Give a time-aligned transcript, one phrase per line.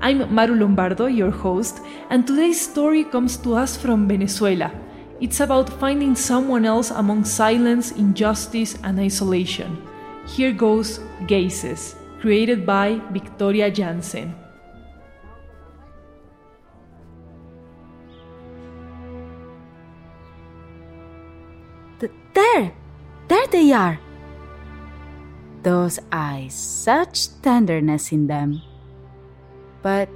[0.00, 1.80] I'm Maru Lombardo, your host,
[2.10, 4.70] and today's story comes to us from Venezuela.
[5.20, 9.80] It's about finding someone else among silence, injustice, and isolation.
[10.26, 14.34] Here goes Gazes, created by Victoria Jansen.
[22.34, 22.74] There!
[23.28, 23.98] There they are!
[25.62, 28.60] Those eyes, such tenderness in them
[29.84, 30.08] but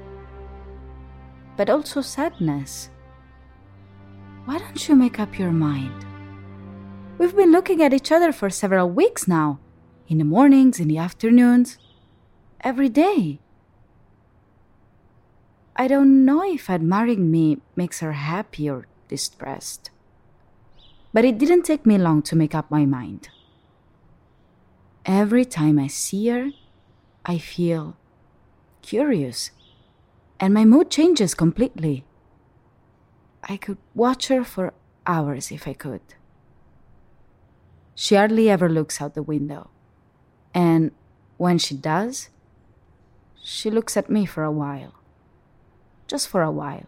[1.58, 2.88] but also sadness.
[4.46, 6.06] Why don't you make up your mind?
[7.18, 9.58] We've been looking at each other for several weeks now,
[10.08, 11.76] in the mornings, in the afternoons,
[12.62, 13.40] every day.
[15.76, 19.90] I don't know if admiring me makes her happy or distressed.
[21.12, 23.28] But it didn't take me long to make up my mind.
[25.04, 26.50] Every time I see her,
[27.26, 27.96] I feel
[28.80, 29.50] curious
[30.40, 32.04] and my mood changes completely.
[33.42, 34.74] I could watch her for
[35.06, 36.02] hours if I could.
[37.94, 39.70] She hardly ever looks out the window,
[40.54, 40.92] and
[41.36, 42.28] when she does,
[43.42, 44.94] she looks at me for a while.
[46.06, 46.86] Just for a while.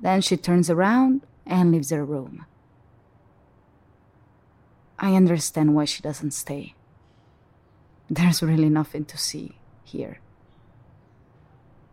[0.00, 2.46] Then she turns around and leaves her room.
[4.98, 6.74] I understand why she doesn't stay.
[8.08, 10.20] There's really nothing to see here.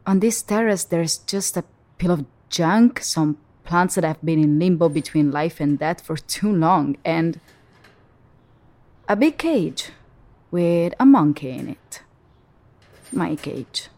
[0.07, 1.65] On this terrace, there's just a
[1.99, 6.15] pile of junk, some plants that have been in limbo between life and death for
[6.35, 7.41] too long, and
[9.09, 9.91] a big cage
[10.49, 12.01] with a monkey in it.
[13.11, 13.89] My cage.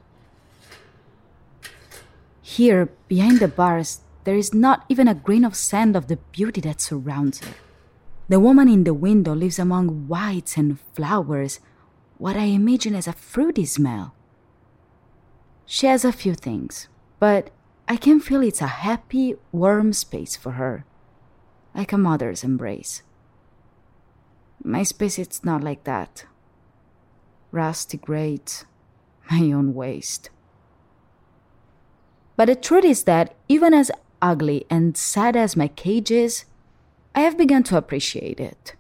[2.41, 6.61] Here, behind the bars, there is not even a grain of sand of the beauty
[6.61, 7.53] that surrounds her.
[8.27, 11.59] The woman in the window lives among whites and flowers,
[12.17, 14.15] what I imagine as a fruity smell.
[15.71, 16.87] She has a few things,
[17.19, 17.51] but
[17.87, 20.83] I can feel it's a happy, warm space for her,
[21.75, 23.03] like a mother's embrace.
[24.63, 26.25] My space it's not like that.
[27.51, 28.65] Rusty grates,
[29.29, 30.31] my own waste.
[32.35, 33.91] But the truth is that even as
[34.23, 36.45] ugly and sad as my cage is,
[37.13, 38.73] I have begun to appreciate it.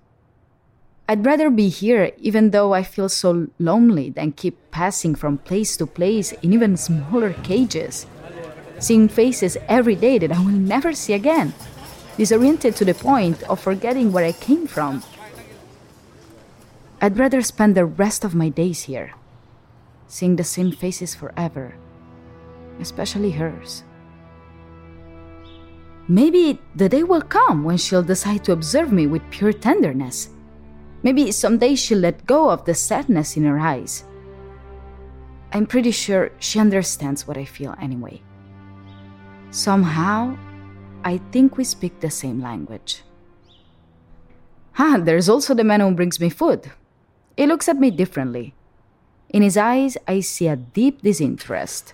[1.09, 5.75] I'd rather be here, even though I feel so lonely, than keep passing from place
[5.77, 8.05] to place in even smaller cages,
[8.77, 11.55] seeing faces every day that I will never see again,
[12.15, 15.01] disoriented to the point of forgetting where I came from.
[17.01, 19.13] I'd rather spend the rest of my days here,
[20.05, 21.73] seeing the same faces forever,
[22.79, 23.81] especially hers.
[26.07, 30.29] Maybe the day will come when she'll decide to observe me with pure tenderness
[31.01, 34.03] Maybe someday she'll let go of the sadness in her eyes.
[35.53, 38.21] I'm pretty sure she understands what I feel anyway.
[39.51, 40.37] Somehow,
[41.03, 43.03] I think we speak the same language.
[44.77, 46.71] Ah, there's also the man who brings me food.
[47.35, 48.53] He looks at me differently.
[49.29, 51.93] In his eyes, I see a deep disinterest.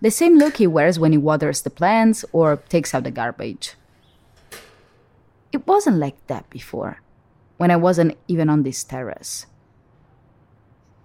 [0.00, 3.74] The same look he wears when he waters the plants or takes out the garbage.
[5.52, 7.00] It wasn't like that before
[7.56, 9.46] when I wasn't even on this terrace.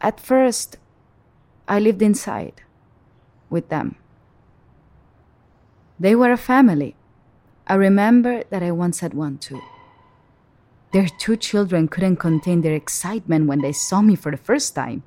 [0.02, 0.78] At first,
[1.68, 2.62] I lived inside
[3.50, 3.96] with them.
[6.00, 6.96] They were a family.
[7.68, 9.62] I remember that I once had one too.
[10.92, 15.04] Their two children couldn't contain their excitement when they saw me for the first time.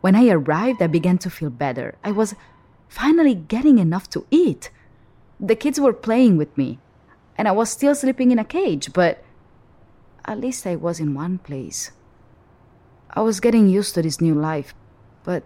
[0.00, 1.96] When I arrived, I began to feel better.
[2.04, 2.34] I was
[2.88, 4.70] finally getting enough to eat.
[5.40, 6.78] The kids were playing with me,
[7.36, 9.24] and I was still sleeping in a cage, but
[10.24, 11.90] at least I was in one place.
[13.10, 14.74] I was getting used to this new life,
[15.24, 15.42] but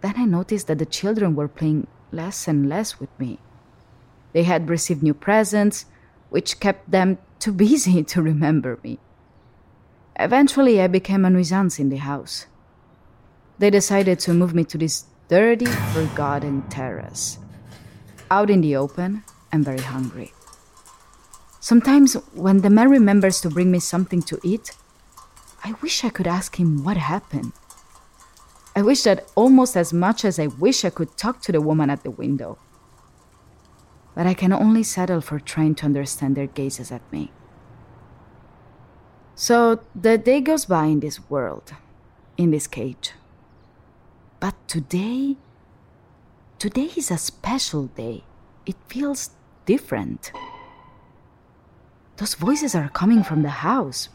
[0.00, 3.38] then I noticed that the children were playing less and less with me.
[4.32, 5.86] They had received new presents,
[6.28, 8.98] which kept them too busy to remember me.
[10.18, 12.46] Eventually, I became a nuisance in the house.
[13.58, 17.38] They decided to move me to this dirty, forgotten terrace.
[18.30, 20.32] Out in the open, and very hungry.
[21.60, 24.72] Sometimes, when the man remembers to bring me something to eat,
[25.62, 27.52] I wish I could ask him what happened.
[28.74, 31.90] I wish that almost as much as I wish I could talk to the woman
[31.90, 32.56] at the window.
[34.14, 37.30] But I can only settle for trying to understand their gazes at me.
[39.34, 41.74] So the day goes by in this world,
[42.38, 43.12] in this cage.
[44.38, 45.36] But today,
[46.58, 48.24] today is a special day.
[48.64, 49.30] It feels
[49.66, 50.32] different.
[52.20, 54.10] Those voices are coming from the house,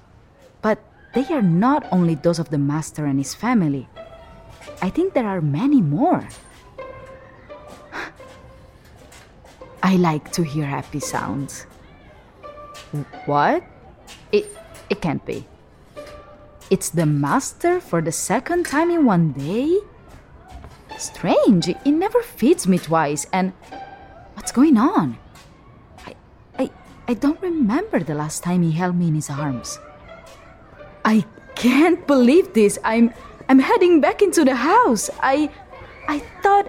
[0.61, 0.77] but
[1.15, 3.89] they are not only those of the master and his family.
[4.79, 6.29] I think there are many more.
[9.81, 11.65] I like to hear happy sounds.
[13.25, 13.63] What?
[14.31, 14.55] It
[14.87, 15.47] it can't be.
[16.69, 19.81] It's the master for the second time in one day?
[20.99, 23.53] Strange, it never feeds me twice and
[24.37, 25.17] what's going on?
[27.07, 29.79] I don't remember the last time he held me in his arms.
[31.03, 31.25] I
[31.55, 32.79] can't believe this.
[32.83, 33.13] I'm
[33.47, 35.09] I'm heading back into the house.
[35.21, 35.49] I
[36.07, 36.65] I thought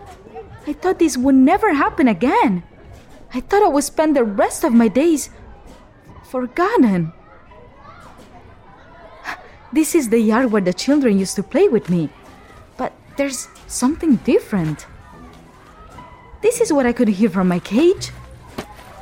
[0.67, 2.63] I thought this would never happen again.
[3.33, 5.31] I thought I would spend the rest of my days
[6.25, 7.13] forgotten.
[9.73, 12.09] This is the yard where the children used to play with me.
[12.77, 14.87] But there's something different.
[16.41, 18.11] This is what I could hear from my cage.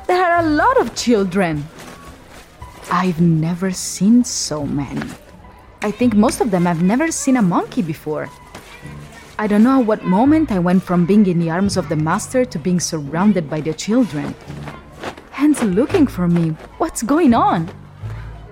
[0.07, 1.65] There are a lot of children.
[2.91, 5.01] I've never seen so many.
[5.81, 8.29] I think most of them have never seen a monkey before.
[9.39, 11.95] I don't know at what moment I went from being in the arms of the
[11.95, 14.35] master to being surrounded by the children.
[15.31, 16.49] Hands looking for me.
[16.77, 17.69] What's going on?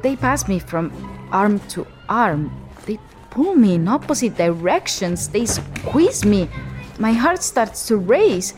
[0.02, 0.92] They pass me from
[1.32, 2.52] arm to arm.
[2.88, 2.98] They
[3.30, 5.30] pull me in opposite directions.
[5.30, 6.50] They squeeze me.
[6.98, 8.56] My heart starts to race.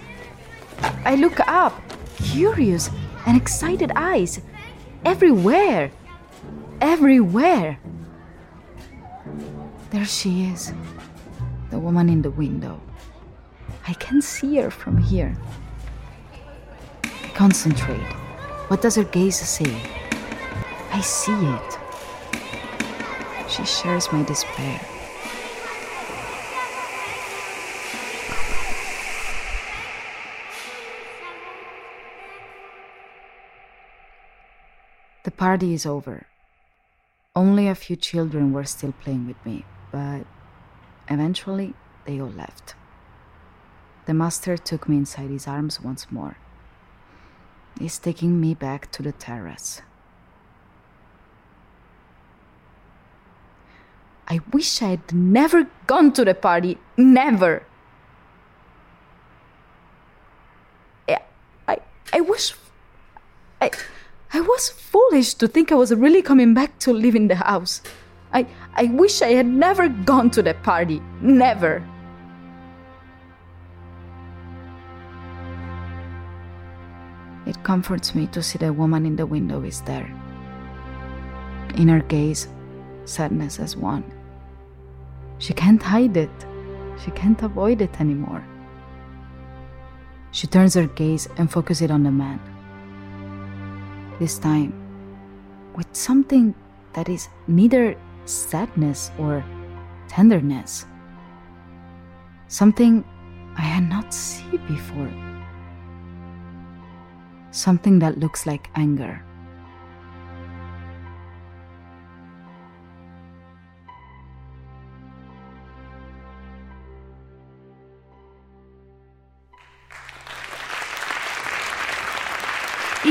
[1.03, 1.79] I look up,
[2.17, 2.89] curious
[3.25, 4.41] and excited eyes.
[5.03, 5.91] Everywhere.
[6.81, 7.79] Everywhere.
[9.91, 10.73] There she is,
[11.69, 12.81] the woman in the window.
[13.87, 15.37] I can see her from here.
[17.33, 18.11] Concentrate.
[18.67, 19.81] What does her gaze say?
[20.91, 21.79] I see it.
[23.47, 24.81] She shares my despair.
[35.35, 36.27] The party is over.
[37.35, 39.65] Only a few children were still playing with me
[39.95, 40.25] but
[41.09, 41.73] eventually
[42.05, 42.75] they all left.
[44.05, 46.37] The master took me inside his arms once more.
[47.79, 49.81] He's taking me back to the terrace.
[54.27, 56.77] I wish I had never gone to the party.
[56.97, 57.63] Never.
[61.07, 61.19] I,
[61.67, 61.77] I,
[62.11, 62.53] I was,
[63.61, 63.71] I,
[64.33, 67.81] I was foolish to think I was really coming back to live in the house.
[68.33, 71.01] I, I wish I had never gone to that party.
[71.21, 71.83] Never.
[77.45, 80.11] It comforts me to see the woman in the window is there.
[81.75, 82.47] In her gaze,
[83.05, 84.03] sadness has won.
[85.37, 86.45] She can't hide it.
[87.03, 88.43] She can't avoid it anymore.
[90.31, 92.39] She turns her gaze and focuses it on the man.
[94.19, 94.71] This time,
[95.75, 96.55] with something
[96.93, 99.43] that is neither sadness or
[100.07, 100.85] tenderness.
[102.47, 103.03] Something
[103.57, 105.11] I had not seen before.
[107.51, 109.23] Something that looks like anger.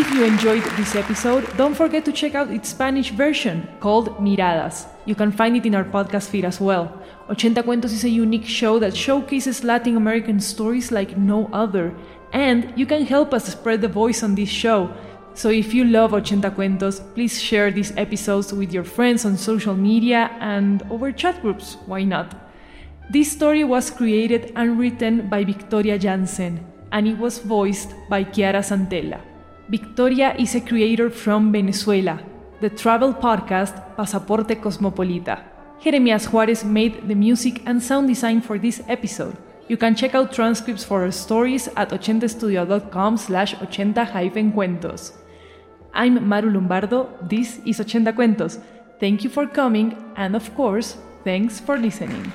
[0.07, 4.87] If you enjoyed this episode, don't forget to check out its Spanish version called Miradas.
[5.07, 7.01] You can find it in our podcast feed as well.
[7.31, 11.95] 80 Cuentos is a unique show that showcases Latin American stories like no other,
[12.35, 14.93] and you can help us spread the voice on this show.
[15.33, 19.75] So if you love 80 Cuentos, please share these episodes with your friends on social
[19.75, 22.53] media and over chat groups, why not?
[23.09, 26.61] This story was created and written by Victoria Jansen,
[26.93, 29.23] and it was voiced by Chiara Santella.
[29.69, 32.21] Victoria is a creator from Venezuela,
[32.61, 35.41] the travel podcast Pasaporte Cosmopolita.
[35.81, 39.37] Jeremias Juarez made the music and sound design for this episode.
[39.69, 45.13] You can check out transcripts for our stories at 80studio.com slash 80-cuentos.
[45.95, 48.59] I'm Maru Lombardo, this is 80 Cuentos.
[49.01, 52.33] Thank you for coming, and of course, thanks for listening.